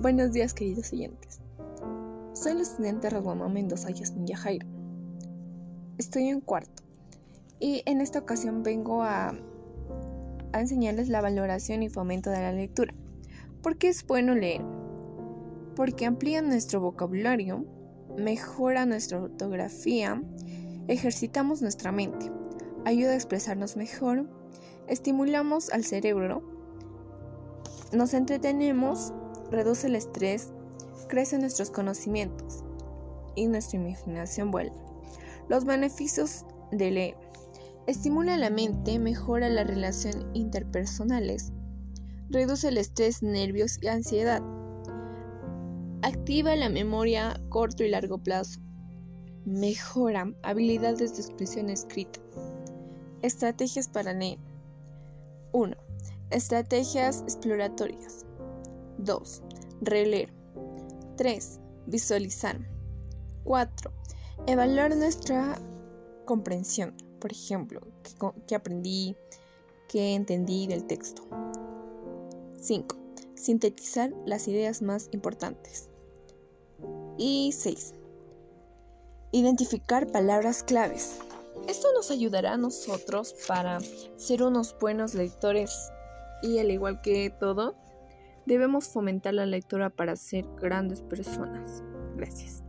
Buenos 0.00 0.30
días, 0.30 0.54
queridos 0.54 0.92
oyentes. 0.92 1.40
Soy 2.32 2.54
la 2.54 2.62
estudiante 2.62 3.10
Raguama 3.10 3.48
Mendoza 3.48 3.90
Yasmin 3.90 4.28
Yajairo. 4.28 4.64
Estoy 5.98 6.28
en 6.28 6.40
cuarto 6.40 6.84
y 7.58 7.82
en 7.84 8.00
esta 8.00 8.20
ocasión 8.20 8.62
vengo 8.62 9.02
a, 9.02 9.34
a 10.52 10.60
enseñarles 10.60 11.08
la 11.08 11.20
valoración 11.20 11.82
y 11.82 11.88
fomento 11.88 12.30
de 12.30 12.38
la 12.38 12.52
lectura. 12.52 12.94
¿Por 13.60 13.76
qué 13.76 13.88
es 13.88 14.06
bueno 14.06 14.36
leer? 14.36 14.64
Porque 15.74 16.06
amplía 16.06 16.42
nuestro 16.42 16.80
vocabulario, 16.80 17.64
mejora 18.16 18.86
nuestra 18.86 19.20
ortografía, 19.20 20.22
ejercitamos 20.86 21.60
nuestra 21.60 21.90
mente, 21.90 22.30
ayuda 22.84 23.10
a 23.10 23.16
expresarnos 23.16 23.76
mejor, 23.76 24.30
estimulamos 24.86 25.70
al 25.70 25.82
cerebro, 25.82 26.44
nos 27.92 28.14
entretenemos 28.14 29.12
reduce 29.50 29.86
el 29.86 29.96
estrés, 29.96 30.52
crece 31.08 31.38
nuestros 31.38 31.70
conocimientos 31.70 32.64
y 33.34 33.46
nuestra 33.46 33.78
imaginación 33.78 34.50
vuelve. 34.50 34.76
Los 35.48 35.64
beneficios 35.64 36.44
de 36.70 36.90
leer. 36.90 37.16
Estimula 37.86 38.36
la 38.36 38.50
mente, 38.50 38.98
mejora 38.98 39.48
las 39.48 39.66
relaciones 39.66 40.26
interpersonales, 40.34 41.52
reduce 42.28 42.68
el 42.68 42.76
estrés, 42.76 43.22
nervios 43.22 43.78
y 43.82 43.88
ansiedad. 43.88 44.42
Activa 46.02 46.54
la 46.54 46.68
memoria 46.68 47.40
corto 47.48 47.84
y 47.84 47.88
largo 47.88 48.18
plazo. 48.18 48.60
Mejora 49.46 50.32
habilidades 50.42 51.16
de 51.16 51.22
expresión 51.22 51.70
escrita. 51.70 52.20
Estrategias 53.22 53.88
para 53.88 54.12
leer. 54.12 54.38
1. 55.52 55.74
Estrategias 56.30 57.22
exploratorias. 57.22 58.27
2. 58.98 59.42
Releer. 59.80 60.32
3. 61.16 61.60
Visualizar. 61.86 62.58
4. 63.44 63.90
Evaluar 64.46 64.96
nuestra 64.96 65.58
comprensión. 66.24 66.94
Por 67.20 67.32
ejemplo, 67.32 67.80
qué, 68.46 68.54
aprendí, 68.54 69.16
qué 69.88 70.14
entendí 70.14 70.66
del 70.66 70.86
texto. 70.86 71.22
5. 72.60 72.96
Sintetizar 73.34 74.12
las 74.26 74.46
ideas 74.48 74.82
más 74.82 75.08
importantes. 75.12 75.88
Y 77.16 77.52
6. 77.52 77.94
Identificar 79.32 80.06
palabras 80.10 80.62
claves. 80.62 81.18
Esto 81.66 81.92
nos 81.92 82.10
ayudará 82.10 82.52
a 82.52 82.56
nosotros 82.56 83.34
para 83.46 83.80
ser 84.16 84.42
unos 84.42 84.76
buenos 84.78 85.14
lectores 85.14 85.90
y 86.42 86.58
al 86.58 86.70
igual 86.70 87.00
que 87.02 87.30
todo, 87.30 87.74
Debemos 88.48 88.88
fomentar 88.88 89.34
la 89.34 89.44
lectura 89.44 89.90
para 89.90 90.16
ser 90.16 90.46
grandes 90.58 91.02
personas. 91.02 91.84
Gracias. 92.16 92.64